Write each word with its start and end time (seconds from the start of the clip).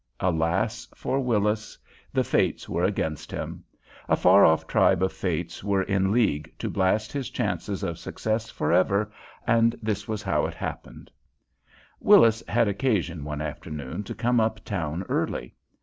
Alas 0.19 0.87
for 0.95 1.19
Willis! 1.19 1.77
The 2.11 2.23
fates 2.23 2.67
were 2.67 2.83
against 2.83 3.29
him. 3.31 3.63
A 4.09 4.15
far 4.15 4.43
off 4.43 4.65
tribe 4.65 5.03
of 5.03 5.13
fates 5.13 5.63
were 5.63 5.83
in 5.83 6.11
league 6.11 6.51
to 6.57 6.71
blast 6.71 7.11
his 7.11 7.29
chances 7.29 7.83
of 7.83 7.99
success 7.99 8.49
forever, 8.49 9.11
and 9.45 9.75
this 9.79 10.07
was 10.07 10.23
how 10.23 10.47
it 10.47 10.55
happened: 10.55 11.11
Willis 11.99 12.41
had 12.47 12.67
occasion 12.67 13.23
one 13.23 13.41
afternoon 13.41 14.01
to 14.05 14.15
come 14.15 14.39
up 14.39 14.65
town 14.65 15.03
early. 15.07 15.53